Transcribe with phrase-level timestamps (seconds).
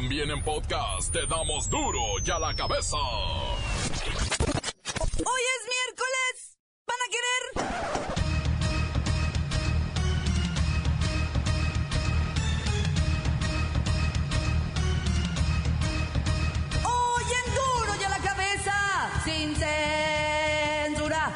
[0.00, 2.96] También en podcast te damos duro y a la cabeza.
[2.96, 3.50] Hoy
[5.56, 6.56] es miércoles.
[6.86, 7.42] ¿Van a querer?
[16.84, 18.76] Hoy en duro y a la cabeza.
[19.24, 21.32] Sin censura.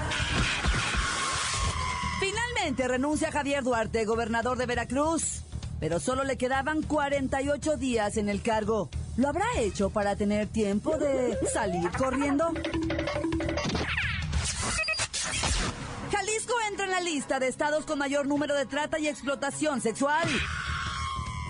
[2.20, 5.42] Finalmente renuncia Javier Duarte, gobernador de Veracruz.
[5.82, 8.88] Pero solo le quedaban 48 días en el cargo.
[9.16, 12.52] ¿Lo habrá hecho para tener tiempo de salir corriendo?
[16.12, 20.28] Jalisco entra en la lista de estados con mayor número de trata y explotación sexual.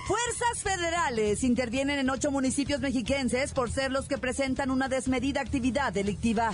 [0.06, 5.92] Fuerzas federales intervienen en ocho municipios mexiquenses por ser los que presentan una desmedida actividad
[5.92, 6.52] delictiva.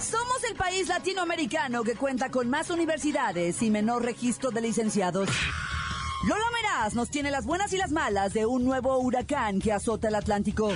[0.00, 5.28] Somos el país latinoamericano que cuenta con más universidades y menor registro de licenciados.
[6.26, 10.08] Lola Meraz nos tiene las buenas y las malas de un nuevo huracán que azota
[10.08, 10.72] el Atlántico.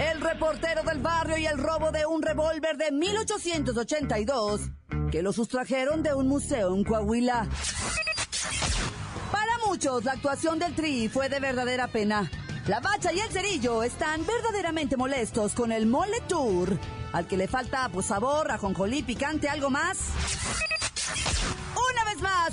[0.00, 4.60] El reportero del barrio y el robo de un revólver de 1882
[5.10, 7.48] que lo sustrajeron de un museo en Coahuila.
[9.32, 12.30] Para muchos, la actuación del Tri fue de verdadera pena.
[12.68, 16.78] La Bacha y el Cerillo están verdaderamente molestos con el Mole Tour,
[17.12, 19.98] al que le falta pues, sabor, ajonjolí, picante, algo más.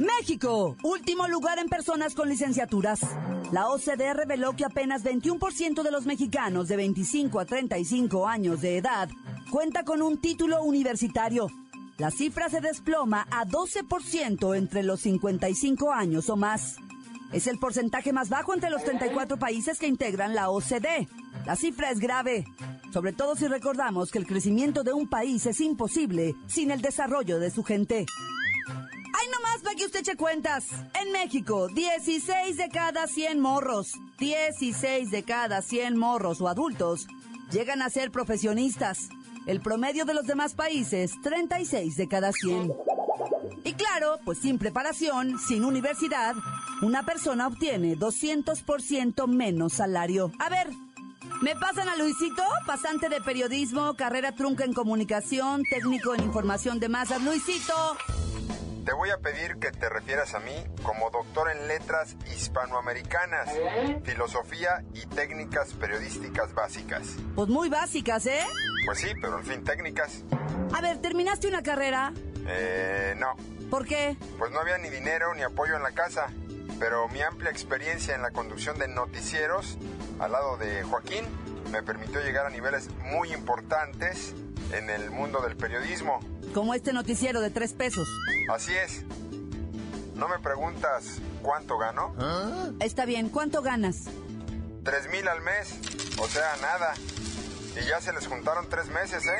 [0.00, 3.00] México, último lugar en personas con licenciaturas.
[3.52, 8.78] La OCDE reveló que apenas 21% de los mexicanos de 25 a 35 años de
[8.78, 9.10] edad
[9.50, 11.48] cuenta con un título universitario.
[11.98, 16.76] La cifra se desploma a 12% entre los 55 años o más.
[17.30, 21.08] Es el porcentaje más bajo entre los 34 países que integran la OCDE.
[21.44, 22.46] La cifra es grave,
[22.90, 27.38] sobre todo si recordamos que el crecimiento de un país es imposible sin el desarrollo
[27.38, 28.06] de su gente.
[29.20, 30.64] Hay nomás para que usted eche cuentas.
[30.98, 37.06] En México, 16 de cada 100 morros, 16 de cada 100 morros o adultos
[37.50, 39.10] llegan a ser profesionistas.
[39.46, 42.72] El promedio de los demás países, 36 de cada 100.
[43.64, 46.34] Y claro, pues sin preparación, sin universidad,
[46.80, 50.32] una persona obtiene 200% menos salario.
[50.38, 50.68] A ver,
[51.42, 52.42] ¿me pasan a Luisito?
[52.66, 57.22] Pasante de periodismo, carrera trunca en comunicación, técnico en información de masas.
[57.22, 57.74] Luisito,
[58.84, 60.52] Te voy a pedir que te refieras a mí
[60.82, 63.48] como doctor en letras hispanoamericanas,
[64.04, 67.02] filosofía y técnicas periodísticas básicas.
[67.34, 68.40] pues muy básicas, ¿eh?
[68.86, 70.22] Pues sí, pero al fin técnicas.
[70.74, 72.12] A ver, ¿terminaste una carrera?
[72.46, 73.36] Eh, no,
[73.70, 74.16] ¿Por qué?
[74.38, 76.26] pues no había ni dinero ni apoyo en la casa,
[76.78, 79.78] pero mi amplia experiencia en la conducción de noticieros
[80.18, 81.24] al lado de Joaquín
[81.70, 84.34] me permitió llegar a niveles muy importantes
[84.72, 86.18] en el mundo del periodismo.
[86.54, 88.08] Como este noticiero de tres pesos.
[88.52, 89.04] Así es.
[90.14, 92.14] ¿No me preguntas cuánto gano?
[92.80, 94.04] Está bien, ¿cuánto ganas?
[94.82, 95.74] Tres mil al mes,
[96.18, 96.94] o sea, nada.
[97.80, 99.38] Y ya se les juntaron tres meses, ¿eh?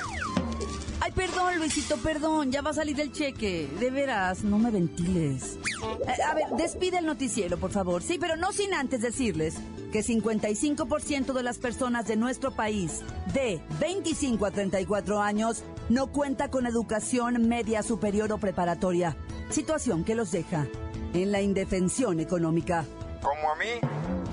[1.01, 3.69] Ay, perdón, Luisito, perdón, ya va a salir el cheque.
[3.81, 5.59] De veras, no me ventiles.
[6.07, 8.03] Eh, a ver, despide el noticiero, por favor.
[8.03, 9.57] Sí, pero no sin antes decirles
[9.91, 13.01] que 55% de las personas de nuestro país
[13.35, 19.17] de 25 a 34 años no cuenta con educación media superior o preparatoria.
[19.51, 20.67] Situación que los deja
[21.13, 22.85] en la indefensión económica
[23.21, 23.81] Como a mí,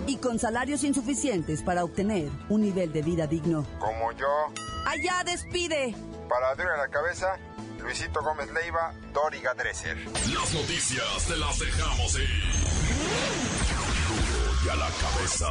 [0.05, 3.65] y con salarios insuficientes para obtener un nivel de vida digno.
[3.79, 4.27] como yo.
[4.85, 5.95] Allá despide.
[6.29, 7.37] Para Duro en la cabeza,
[7.81, 9.97] Luisito Gómez Leiva, Doriga Dresser.
[10.33, 12.29] Las noticias te las dejamos ir.
[14.07, 15.47] Duro y a la cabeza.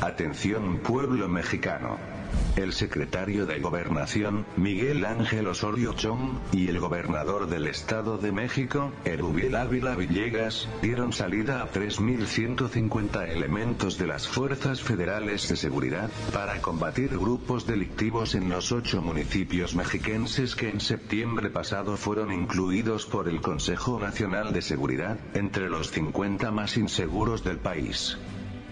[0.00, 2.17] Atención pueblo mexicano.
[2.58, 8.92] El secretario de Gobernación, Miguel Ángel Osorio Chong, y el gobernador del Estado de México,
[9.04, 16.60] Erubiel Ávila Villegas, dieron salida a 3.150 elementos de las fuerzas federales de seguridad, para
[16.60, 23.28] combatir grupos delictivos en los ocho municipios mexiquenses que en septiembre pasado fueron incluidos por
[23.28, 28.18] el Consejo Nacional de Seguridad, entre los 50 más inseguros del país.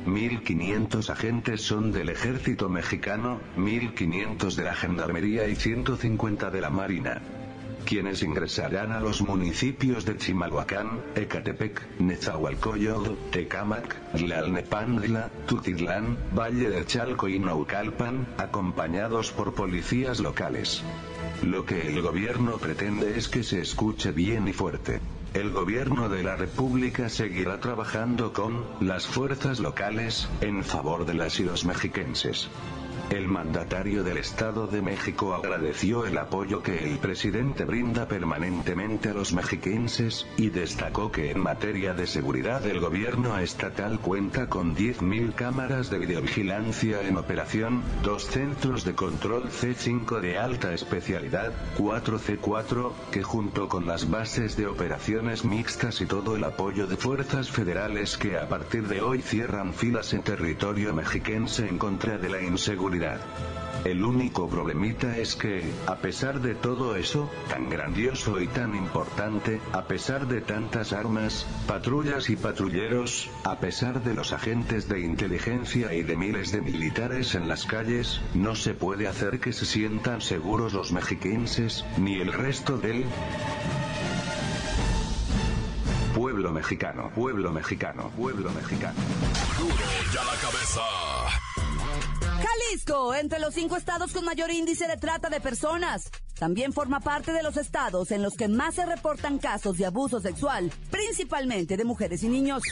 [0.07, 7.23] 1.500 agentes son del ejército mexicano, 1.500 de la gendarmería y 150 de la marina
[7.87, 17.29] quienes ingresarán a los municipios de Chimalhuacán, Ecatepec, Nezahualcóyotl, Tecámac, Tlalnepantla, Tutitlán, Valle del Chalco
[17.29, 20.83] y Naucalpan, acompañados por policías locales.
[21.45, 25.01] Lo que el gobierno pretende es que se escuche bien y fuerte.
[25.37, 31.39] El gobierno de la República seguirá trabajando con las fuerzas locales en favor de las
[31.39, 32.49] y los mexiquenses.
[33.11, 39.15] El mandatario del Estado de México agradeció el apoyo que el presidente brinda permanentemente a
[39.15, 45.35] los mexiquenses, y destacó que en materia de seguridad el gobierno estatal cuenta con 10.000
[45.37, 53.23] cámaras de videovigilancia en operación, dos centros de control C5 de alta especialidad, 4C4, que
[53.23, 58.37] junto con las bases de operaciones mixtas y todo el apoyo de fuerzas federales que
[58.37, 62.96] a partir de hoy cierran filas en territorio mexiquense en contra de la inseguridad
[63.85, 69.61] el único problemita es que, a pesar de todo eso, tan grandioso y tan importante,
[69.73, 75.93] a pesar de tantas armas, patrullas y patrulleros, a pesar de los agentes de inteligencia
[75.95, 80.21] y de miles de militares en las calles, no se puede hacer que se sientan
[80.21, 83.05] seguros los mexiquenses, ni el resto del
[86.15, 88.99] pueblo mexicano, pueblo mexicano, pueblo mexicano.
[90.13, 91.46] Ya la cabeza.
[92.37, 96.11] Jalisco, entre los cinco estados con mayor índice de trata de personas.
[96.39, 100.21] También forma parte de los estados en los que más se reportan casos de abuso
[100.21, 102.63] sexual, principalmente de mujeres y niños.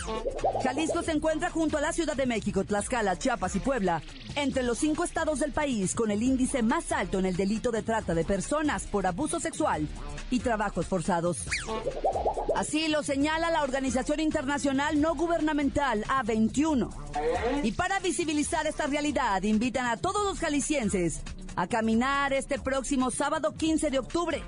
[0.63, 4.03] Jalisco se encuentra junto a la Ciudad de México, Tlaxcala, Chiapas y Puebla,
[4.37, 7.83] entre los cinco estados del país con el índice más alto en el delito de
[7.83, 9.89] trata de personas por abuso sexual
[10.31, 11.39] y trabajos forzados.
[12.55, 16.89] Así lo señala la organización internacional no gubernamental A21.
[17.65, 21.23] Y para visibilizar esta realidad, invitan a todos los jaliscienses
[21.57, 24.43] a caminar este próximo sábado 15 de octubre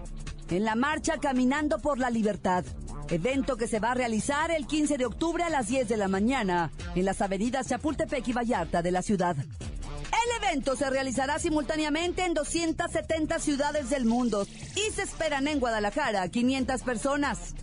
[0.50, 2.64] en la marcha Caminando por la Libertad.
[3.10, 6.08] Evento que se va a realizar el 15 de octubre a las 10 de la
[6.08, 9.36] mañana en las avenidas Chapultepec y Vallarta de la ciudad.
[9.36, 16.28] El evento se realizará simultáneamente en 270 ciudades del mundo y se esperan en Guadalajara
[16.28, 17.55] 500 personas.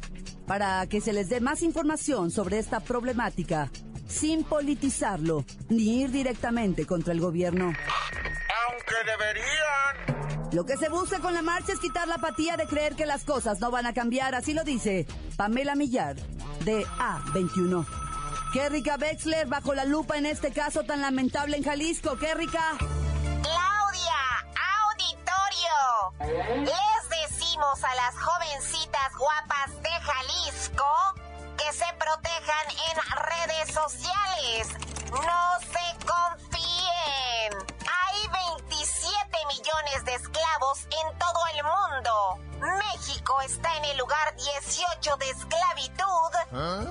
[0.47, 3.69] Para que se les dé más información sobre esta problemática,
[4.07, 7.65] sin politizarlo ni ir directamente contra el gobierno.
[7.65, 10.51] Aunque deberían.
[10.51, 13.23] Lo que se busca con la marcha es quitar la apatía de creer que las
[13.23, 16.15] cosas no van a cambiar, así lo dice Pamela Millar,
[16.63, 17.85] de A21.
[18.53, 22.17] Qué rica Wexler bajo la lupa en este caso tan lamentable en Jalisco.
[22.19, 22.61] Qué rica.
[23.41, 24.21] Claudia,
[24.91, 26.61] auditorio.
[26.63, 29.92] Les decimos a las jovencitas guapas de
[31.73, 34.67] se protejan en redes sociales.
[35.09, 37.51] No se confíen.
[37.89, 42.37] Hay 27 millones de esclavos en todo el mundo.
[42.77, 46.31] México está en el lugar 18 de esclavitud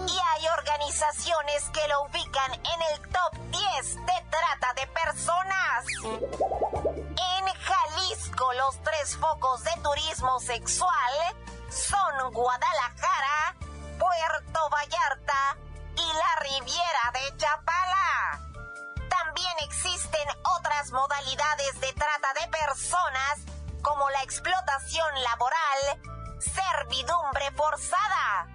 [0.08, 5.86] y hay organizaciones que lo ubican en el top 10 de trata de personas.
[6.02, 11.12] En Jalisco los tres focos de turismo sexual
[11.70, 13.56] son Guadalajara,
[14.02, 15.56] Puerto Vallarta
[15.94, 18.40] y la Riviera de Chapala.
[19.08, 20.28] También existen
[20.58, 23.38] otras modalidades de trata de personas
[23.80, 26.00] como la explotación laboral,
[26.40, 28.48] servidumbre forzada.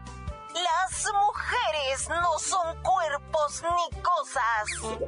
[0.53, 5.07] Las mujeres no son cuerpos ni cosas.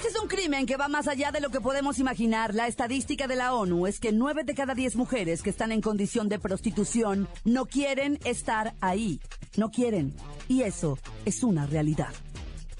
[0.00, 2.54] Este es un crimen que va más allá de lo que podemos imaginar.
[2.54, 5.82] La estadística de la ONU es que 9 de cada 10 mujeres que están en
[5.82, 9.20] condición de prostitución no quieren estar ahí.
[9.58, 10.14] No quieren.
[10.48, 12.14] Y eso es una realidad.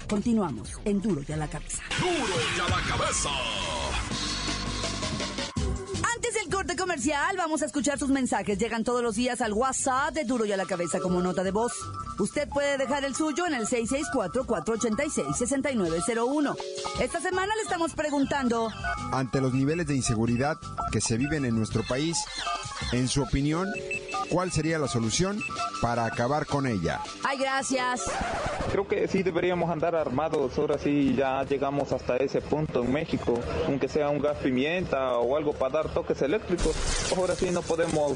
[0.09, 1.83] Continuamos en Duro y a la cabeza.
[1.99, 3.29] Duro ya la cabeza.
[6.81, 8.57] Comercial, vamos a escuchar sus mensajes.
[8.57, 11.51] Llegan todos los días al WhatsApp de Duro y a la cabeza como nota de
[11.51, 11.73] voz.
[12.17, 16.57] Usted puede dejar el suyo en el 664-486-6901.
[16.99, 18.71] Esta semana le estamos preguntando,
[19.11, 20.57] Ante los niveles de inseguridad
[20.91, 22.17] que se viven en nuestro país,
[22.93, 23.71] en su opinión,
[24.31, 25.39] ¿cuál sería la solución
[25.81, 27.01] para acabar con ella?
[27.23, 28.05] ay, gracias.
[28.71, 33.39] Creo que sí deberíamos andar armados, ahora sí ya llegamos hasta ese punto en México,
[33.67, 36.73] aunque sea un gas pimienta o algo para dar toques eléctricos,
[37.17, 38.13] ahora sí no podemos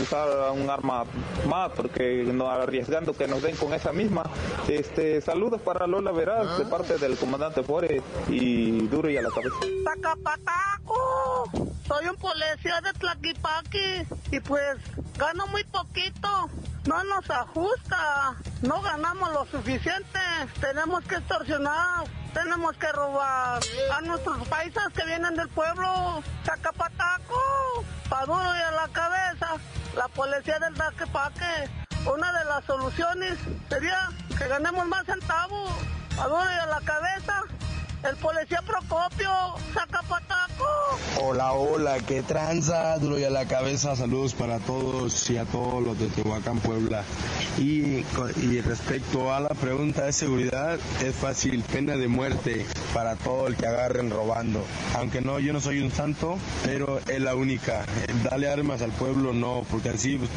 [0.00, 1.04] usar un arma
[1.48, 4.22] más porque no arriesgando que nos den con esa misma.
[4.68, 9.30] Este, saludos para Lola Veraz de parte del comandante Fore y duro y a la
[9.30, 9.56] cabeza.
[9.84, 11.50] Pacapataco.
[11.88, 14.76] Soy un policía de Tlaquipaqui y pues
[15.18, 16.50] gano muy muy poquito.
[16.84, 18.34] No nos ajusta.
[18.60, 20.20] No ganamos lo suficiente.
[20.60, 22.04] Tenemos que extorsionar.
[22.34, 23.62] Tenemos que robar
[23.94, 26.22] a nuestros países que vienen del pueblo.
[26.44, 27.40] Sacapataco.
[28.10, 29.48] Pa' duro y a la cabeza.
[29.96, 31.70] La policía del Daquepaque.
[32.04, 33.38] Una de las soluciones
[33.70, 35.72] sería que ganemos más centavos.
[36.18, 37.44] Pa' duro y a la cabeza.
[38.08, 39.30] El policía Procopio,
[39.74, 40.64] saca pataco.
[41.20, 45.82] Hola, hola, qué tranza, duro y a la cabeza, saludos para todos y a todos
[45.82, 47.02] los de Tehuacán, Puebla.
[47.58, 48.04] Y,
[48.42, 52.64] y respecto a la pregunta de seguridad, es fácil, pena de muerte
[52.96, 54.64] para todo el que agarren robando.
[54.94, 57.84] Aunque no, yo no soy un santo, pero es la única.
[58.24, 60.30] Dale armas al pueblo, no, porque así pues,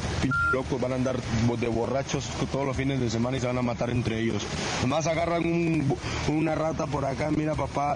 [0.52, 1.16] locos van a andar
[1.58, 4.46] de borrachos todos los fines de semana y se van a matar entre ellos.
[4.82, 5.98] Nomás agarran un,
[6.28, 7.96] una rata por acá, mira papá,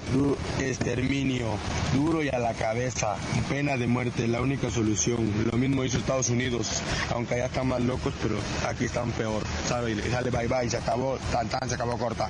[0.61, 1.47] exterminio,
[1.93, 3.17] duro y a la cabeza,
[3.49, 5.29] pena de muerte, la única solución.
[5.51, 6.81] Lo mismo hizo Estados Unidos,
[7.13, 9.43] aunque allá están más locos, pero aquí están peor.
[9.67, 10.01] ¿Sabe?
[10.09, 12.29] Sale bye bye, se acabó, tan tan, se acabó corta.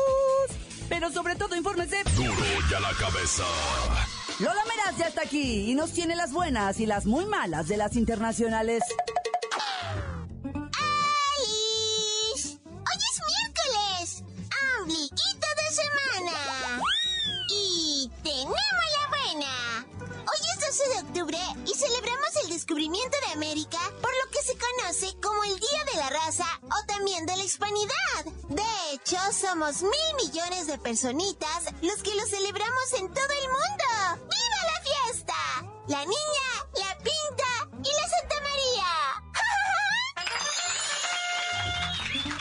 [0.91, 2.03] Pero sobre todo, infórmese.
[2.17, 2.35] Duro
[2.69, 3.45] y a la Cabeza.
[4.39, 7.77] Lola Meraz ya está aquí y nos tiene las buenas y las muy malas de
[7.77, 8.83] las internacionales.
[11.23, 12.59] ¡Alice!
[12.65, 14.23] ¡Hoy es miércoles!
[14.81, 16.35] ¡Ombliguito de semana!
[17.49, 18.57] Y tenemos
[18.99, 19.85] la buena.
[20.03, 23.79] Hoy es 12 de octubre y celebramos el descubrimiento de América
[29.51, 33.85] somos mil millones de personitas los que lo celebramos en todo el mundo.
[34.29, 35.33] ¡Viva la fiesta!
[35.87, 38.89] La niña, la pinta y la Santa María.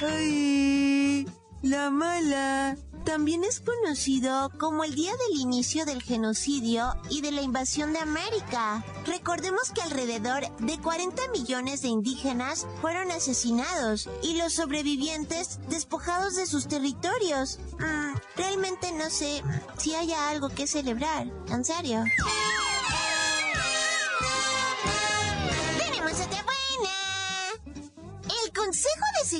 [0.08, 1.26] ¡Ay!
[1.62, 2.76] La mala.
[3.10, 7.98] También es conocido como el día del inicio del genocidio y de la invasión de
[7.98, 8.84] América.
[9.04, 16.46] Recordemos que alrededor de 40 millones de indígenas fueron asesinados y los sobrevivientes despojados de
[16.46, 17.58] sus territorios.
[17.80, 19.42] Mm, realmente no sé
[19.76, 21.26] si haya algo que celebrar.
[21.48, 22.04] En serio.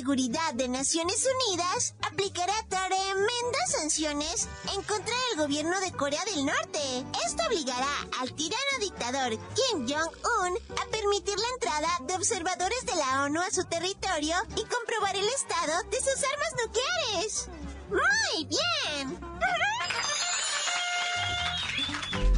[0.01, 6.79] Seguridad de Naciones Unidas aplicará tremendas sanciones en contra del gobierno de Corea del Norte.
[7.23, 13.25] Esto obligará al tirano dictador Kim Jong-un a permitir la entrada de observadores de la
[13.25, 17.47] ONU a su territorio y comprobar el estado de sus armas nucleares.
[17.91, 19.19] ¡Muy bien!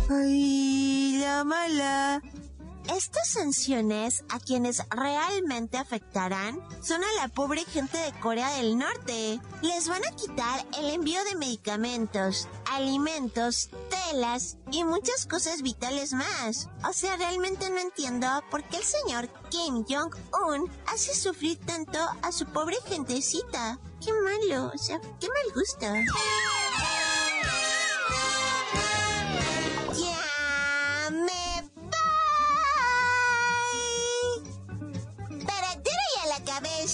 [0.10, 1.18] ¡Ay!
[1.22, 2.22] La mala.
[2.90, 9.40] Estas sanciones a quienes realmente afectarán son a la pobre gente de Corea del Norte.
[9.62, 16.70] Les van a quitar el envío de medicamentos, alimentos, telas y muchas cosas vitales más.
[16.88, 22.32] O sea, realmente no entiendo por qué el señor Kim Jong-un hace sufrir tanto a
[22.32, 23.80] su pobre gentecita.
[24.04, 25.88] Qué malo, o sea, qué mal gusto.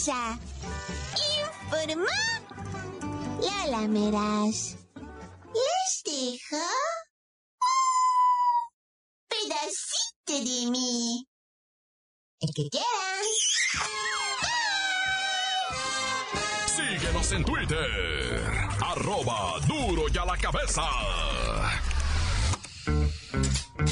[0.09, 0.39] Cabeza.
[1.71, 2.05] Informó
[3.41, 4.77] Lola Meraz.
[5.53, 6.57] Les dejo
[7.55, 7.77] un
[9.27, 11.27] pedacito de mí.
[12.41, 13.25] El que quieran.
[16.67, 18.41] Síguenos en Twitter.
[18.81, 20.83] Arroba duro y a la cabeza.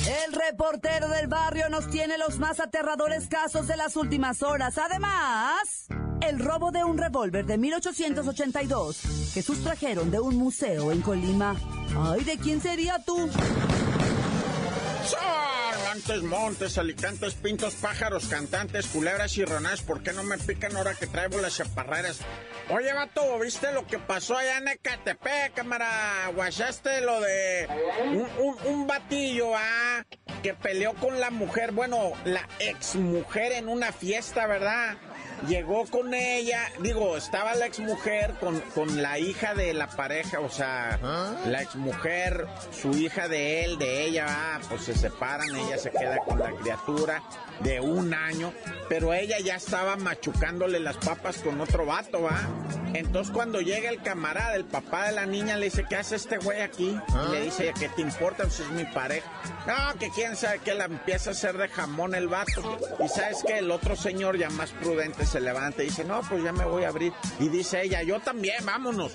[0.08, 4.78] El reportero del barrio nos tiene los más aterradores casos de las últimas horas.
[4.78, 5.88] Además,
[6.28, 11.56] el robo de un revólver de 1882 que sustrajeron de un museo en Colima.
[11.98, 13.30] Ay, ¿de quién sería tú?
[15.86, 20.94] Montes, montes, alicantes, pintos, pájaros, cantantes, culebras y ronas, ¿por qué no me pican ahora
[20.94, 22.20] que traigo las chaparreras?
[22.70, 26.30] Oye, vato, ¿viste lo que pasó allá en Ecatepec, cámara?
[26.36, 27.66] ¿Guachaste lo de
[28.08, 30.04] un, un, un batillo, ah?
[30.44, 34.98] Que peleó con la mujer, bueno, la ex mujer en una fiesta, ¿verdad?
[35.48, 40.50] llegó con ella, digo, estaba la exmujer con, con la hija de la pareja, o
[40.50, 41.00] sea,
[41.46, 46.18] la exmujer, su hija de él, de ella, ah, pues se separan, ella se queda
[46.18, 47.22] con la criatura
[47.60, 48.54] de un año,
[48.90, 52.40] pero ella ya estaba machucándole las papas con otro vato, ¿va?
[52.94, 56.38] Entonces cuando llega el camarada, el papá de la niña, le dice, ¿qué hace este
[56.38, 56.98] güey aquí?
[57.28, 58.44] Y le dice, ¿qué te importa?
[58.44, 59.30] Pues es mi pareja.
[59.66, 62.80] No, que quién sabe que la empieza a hacer de jamón el vato.
[63.04, 66.44] Y sabes que el otro señor ya más prudente se levanta y dice, no, pues
[66.44, 67.14] ya me voy a abrir.
[67.40, 69.14] Y dice ella, yo también, vámonos.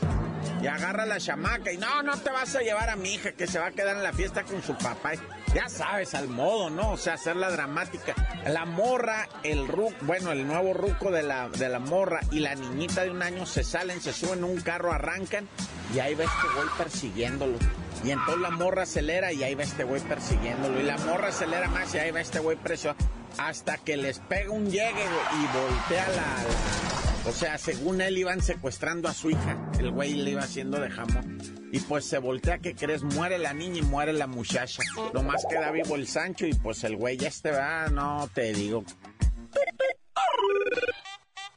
[0.61, 3.47] Y agarra la chamaca y no, no te vas a llevar a mi hija que
[3.47, 5.13] se va a quedar en la fiesta con su papá.
[5.55, 6.93] Ya sabes, al modo, ¿no?
[6.93, 8.15] O sea, hacerla dramática.
[8.47, 12.55] La morra, el ruco, bueno, el nuevo ruco de la, de la morra y la
[12.55, 15.47] niñita de un año se salen, se suben en un carro, arrancan
[15.95, 17.59] y ahí va este güey persiguiéndolo.
[18.03, 20.81] Y entonces la morra acelera y ahí va este güey persiguiéndolo.
[20.81, 22.95] Y la morra acelera más y ahí va este güey preso.
[23.39, 26.92] Hasta que les pega un llegue y voltea la,
[27.25, 29.71] O sea, según él iban secuestrando a su hija.
[29.79, 31.39] El güey le iba haciendo de jamón.
[31.73, 33.03] Y pues se voltea, que crees?
[33.03, 34.83] Muere la niña y muere la muchacha.
[35.13, 38.53] Lo más queda vivo el Sancho y pues el güey ya este va, no te
[38.53, 38.85] digo.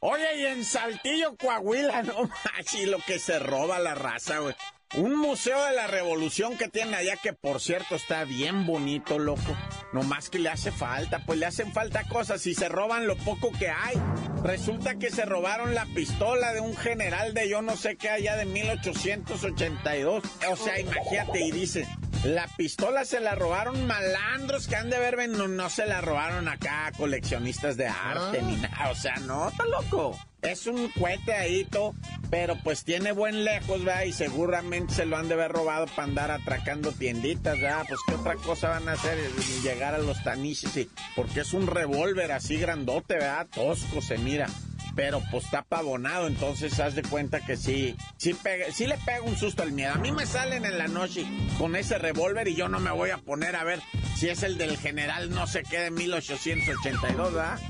[0.00, 2.30] Oye, y en Saltillo, Coahuila, no
[2.78, 4.54] y lo que se roba la raza, güey.
[4.96, 9.56] Un museo de la revolución que tiene allá, que por cierto está bien bonito, loco.
[9.92, 13.16] No más que le hace falta, pues le hacen falta cosas y se roban lo
[13.16, 13.96] poco que hay.
[14.42, 18.36] Resulta que se robaron la pistola de un general de yo no sé qué allá
[18.36, 20.24] de 1882.
[20.50, 21.86] O sea, imagínate, y dice,
[22.24, 26.48] la pistola se la robaron malandros que han de ver, no, no se la robaron
[26.48, 28.90] acá coleccionistas de arte ni nada.
[28.90, 30.18] O sea, no, está loco.
[30.46, 31.94] Es un cohete ahí, todo,
[32.30, 34.04] pero pues tiene buen lejos, ¿verdad?
[34.04, 37.84] Y seguramente se lo han de haber robado para andar atracando tienditas, ¿verdad?
[37.88, 39.18] Pues qué otra cosa van a hacer,
[39.62, 43.48] llegar a los taniches, y, porque es un revólver así grandote, ¿verdad?
[43.52, 44.46] Tosco se mira
[44.96, 48.34] pero pues está pavonado, entonces haz de cuenta que sí, sí,
[48.86, 49.92] le pega un susto al miedo.
[49.92, 51.26] A mí me salen en la noche
[51.58, 53.80] con ese revólver y yo no me voy a poner a ver
[54.16, 57.60] si es el del general no sé qué de 1882, ¿verdad?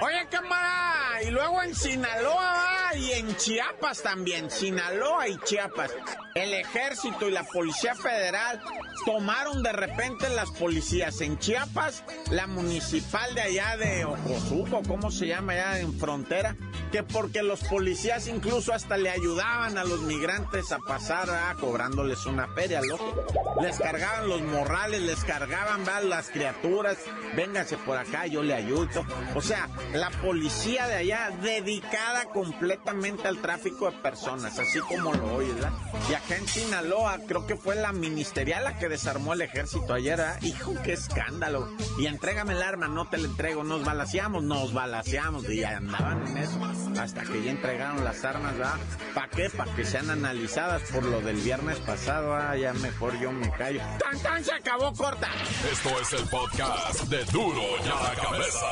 [0.00, 5.90] Oye, cámara, y luego en Sinaloa y en Chiapas también, Sinaloa y Chiapas,
[6.34, 8.62] el ejército y la policía federal
[9.04, 15.26] tomaron de repente las policías en Chiapas, la municipal de allá de Ocosuco, ¿cómo se
[15.26, 16.56] llama allá en frontera?
[16.92, 22.24] Que porque los policías incluso hasta le ayudaban a los migrantes a pasar, a cobrándoles
[22.24, 23.26] una feria, loco.
[23.60, 26.02] Les cargaban los morrales, les cargaban ¿verdad?
[26.04, 26.96] las criaturas,
[27.34, 29.04] véngase por acá, yo le ayudo.
[29.34, 35.34] O sea, la policía de allá dedicada completamente al tráfico de personas, así como lo
[35.34, 35.72] oyes, ¿verdad?
[36.10, 40.18] Y acá en Sinaloa creo que fue la ministerial la que desarmó el ejército ayer,
[40.18, 40.42] ¿verdad?
[40.42, 41.68] Hijo, qué escándalo.
[41.98, 45.48] Y entrégame el arma, no te la entrego, nos balaseamos, nos balaseamos.
[45.48, 46.60] Y ya andaban en eso,
[47.00, 48.76] hasta que ya entregaron las armas, ¿verdad?
[49.14, 49.50] ¿Para qué?
[49.50, 52.54] Para que sean analizadas por lo del viernes pasado, ¿verdad?
[52.56, 53.80] Ya mejor yo me callo.
[53.98, 54.44] ¡Tan, tan!
[54.44, 55.28] Se acabó corta.
[55.70, 58.66] Esto es el podcast de Duro y a la cabeza.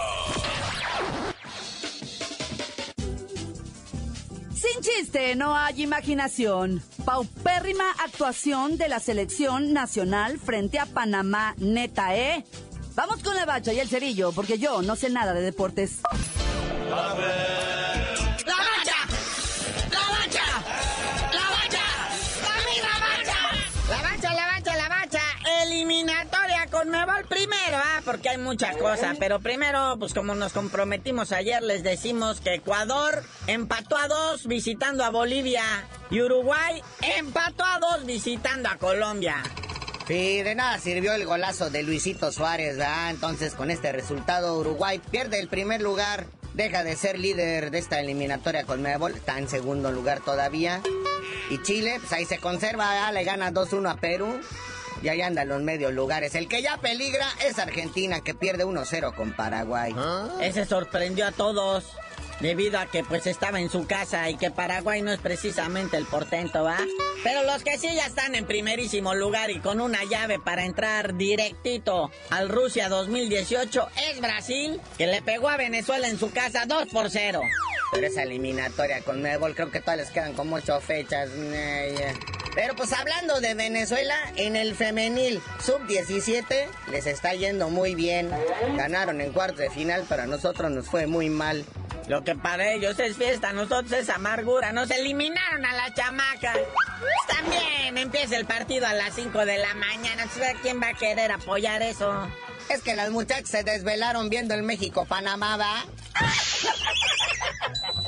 [4.56, 6.82] Sin chiste, no hay imaginación.
[7.04, 12.42] Paupérrima actuación de la selección nacional frente a Panamá, neta, ¿eh?
[12.94, 15.98] Vamos con la bacha y el cerillo, porque yo no sé nada de deportes.
[18.46, 18.54] ¡La
[26.86, 28.00] Eliminatoria con Mebol primero, ¿ah?
[28.04, 29.16] Porque hay muchas cosas.
[29.18, 35.04] Pero primero, pues como nos comprometimos ayer, les decimos que Ecuador empató a dos visitando
[35.04, 35.62] a Bolivia.
[36.10, 36.82] Y Uruguay
[37.18, 39.42] empató a dos visitando a Colombia.
[40.06, 43.10] Sí, de nada sirvió el golazo de Luisito Suárez, ¿verdad?
[43.10, 47.98] Entonces, con este resultado, Uruguay pierde el primer lugar, deja de ser líder de esta
[47.98, 50.80] eliminatoria con Mebol, está en segundo lugar todavía.
[51.50, 53.12] Y Chile, pues ahí se conserva, ¿verdad?
[53.14, 54.40] le gana 2-1 a Perú.
[55.02, 56.34] Y ahí andan los medios lugares.
[56.34, 59.94] El que ya peligra es Argentina, que pierde 1-0 con Paraguay.
[60.40, 61.84] Ese sorprendió a todos.
[62.40, 66.04] Debido a que pues estaba en su casa y que Paraguay no es precisamente el
[66.04, 66.76] portento, ¿va?
[67.24, 71.16] Pero los que sí ya están en primerísimo lugar y con una llave para entrar
[71.16, 76.88] directito al Rusia 2018 es Brasil, que le pegó a Venezuela en su casa 2
[76.88, 77.40] por 0.
[77.92, 81.30] Pero esa eliminatoria con Mebol, creo que todavía les quedan como ocho fechas.
[82.56, 88.30] Pero pues hablando de Venezuela, en el femenil sub-17 les está yendo muy bien.
[88.76, 91.66] Ganaron en cuarto de final, pero a nosotros nos fue muy mal.
[92.08, 94.72] Lo que para ellos es fiesta, nosotros es amargura.
[94.72, 96.54] Nos eliminaron a la chamaca.
[96.54, 100.24] Pues también empieza el partido a las 5 de la mañana.
[100.62, 102.26] ¿Quién va a querer apoyar eso?
[102.70, 105.84] Es que las muchachas se desvelaron viendo el México-Panamá, ¿va?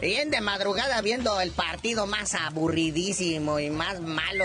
[0.00, 4.44] Bien de madrugada viendo el partido más aburridísimo y más malo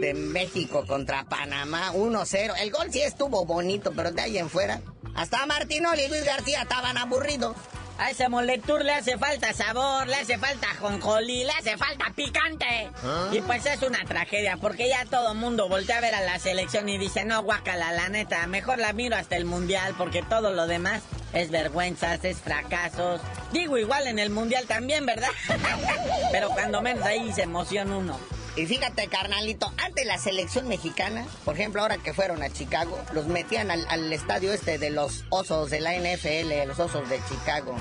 [0.00, 2.54] de México contra Panamá, 1-0.
[2.58, 4.80] El gol sí estuvo bonito, pero de ahí en fuera,
[5.14, 7.54] hasta Martinoli y Luis García estaban aburridos.
[7.98, 12.90] A ese moletur le hace falta sabor, le hace falta jonjolí, le hace falta picante.
[13.30, 16.88] Y pues es una tragedia, porque ya todo mundo voltea a ver a la selección
[16.88, 20.66] y dice, no, guácala, la neta, mejor la miro hasta el mundial, porque todo lo
[20.66, 21.02] demás
[21.34, 23.20] es vergüenzas, es fracasos.
[23.52, 25.30] Digo, igual en el mundial también, ¿verdad?
[26.32, 28.18] Pero cuando menos ahí se emociona uno.
[28.56, 33.26] Y fíjate, carnalito, antes la selección mexicana, por ejemplo, ahora que fueron a Chicago, los
[33.26, 37.74] metían al, al estadio este de los osos de la NFL, los osos de Chicago.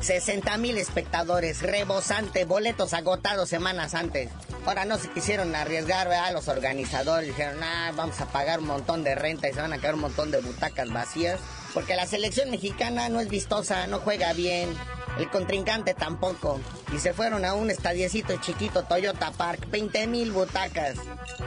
[0.00, 4.30] 60 mil espectadores, rebosante, boletos agotados semanas antes.
[4.64, 6.32] Ahora no se quisieron arriesgar, ¿verdad?
[6.32, 9.78] Los organizadores dijeron, ah, vamos a pagar un montón de renta y se van a
[9.78, 11.40] quedar un montón de butacas vacías.
[11.74, 14.74] Porque la selección mexicana no es vistosa, no juega bien.
[15.18, 16.60] El contrincante tampoco.
[16.94, 20.98] Y se fueron a un estadiecito chiquito, Toyota Park, 20 mil butacas.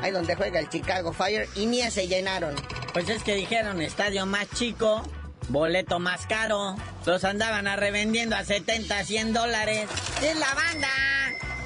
[0.02, 2.56] Ahí donde juega el Chicago Fire y ni se llenaron.
[2.94, 5.04] Pues es que dijeron estadio más chico,
[5.50, 6.76] boleto más caro.
[7.06, 9.90] Los andaban a revendiendo a 70, 100 dólares.
[10.22, 11.13] ¡Es la banda!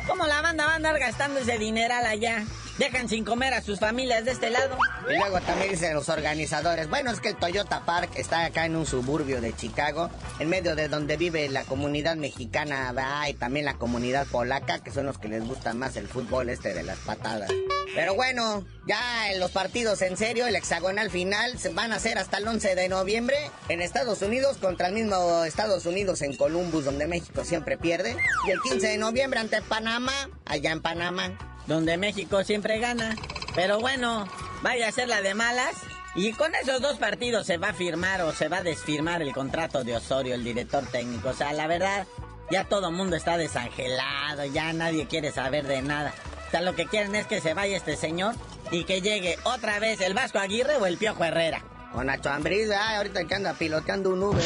[0.08, 2.46] ¿Cómo la banda va a andar gastando ese dineral allá?
[2.78, 4.78] Dejan sin comer a sus familias de este lado.
[5.10, 8.76] Y luego también dicen los organizadores, bueno, es que el Toyota Park está acá en
[8.76, 12.94] un suburbio de Chicago, en medio de donde vive la comunidad mexicana
[13.28, 16.74] y también la comunidad polaca, que son los que les gusta más el fútbol este
[16.74, 17.52] de las patadas.
[17.96, 22.18] Pero bueno, ya en los partidos en serio, el hexagonal final se van a hacer
[22.18, 23.38] hasta el 11 de noviembre
[23.70, 28.16] en Estados Unidos contra el mismo Estados Unidos en Columbus, donde México siempre pierde.
[28.48, 33.16] Y el 15 de noviembre ante Panamá, allá en Panamá donde México siempre gana.
[33.54, 34.28] Pero bueno,
[34.62, 35.76] vaya a ser la de malas.
[36.16, 39.34] Y con esos dos partidos se va a firmar o se va a desfirmar el
[39.34, 41.30] contrato de Osorio, el director técnico.
[41.30, 42.08] O sea, la verdad,
[42.50, 46.16] ya todo el mundo está desangelado, ya nadie quiere saber de nada.
[46.48, 48.36] O sea, lo que quieren es que se vaya este señor
[48.72, 51.64] y que llegue otra vez el Vasco Aguirre o el Piojo Herrera.
[51.94, 54.46] O Nacho Ambriz, ahorita que anda piloteando un Uber.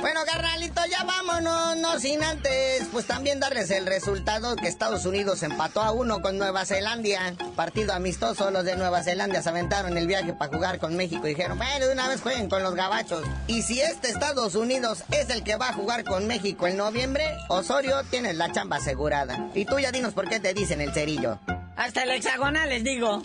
[0.00, 5.42] Bueno, carnalito, ya vámonos, no sin antes, pues también darles el resultado que Estados Unidos
[5.42, 7.34] empató a uno con Nueva Zelanda.
[7.54, 11.30] Partido amistoso, los de Nueva Zelanda se aventaron el viaje para jugar con México y
[11.30, 13.24] dijeron, bueno, de una vez jueguen con los gabachos.
[13.46, 17.24] Y si este Estados Unidos es el que va a jugar con México en noviembre,
[17.48, 19.50] Osorio tienes la chamba asegurada.
[19.54, 21.38] Y tú ya dinos por qué te dicen el cerillo.
[21.76, 23.22] Hasta el hexagonal les digo.